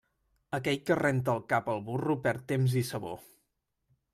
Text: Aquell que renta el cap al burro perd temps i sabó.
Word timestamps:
Aquell 0.57 0.79
que 0.87 0.95
renta 0.99 1.35
el 1.39 1.43
cap 1.53 1.69
al 1.75 1.83
burro 1.91 2.15
perd 2.27 2.49
temps 2.53 2.79
i 2.83 2.87
sabó. 2.89 3.13